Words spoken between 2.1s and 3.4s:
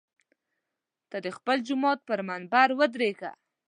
منبر ودرېږه.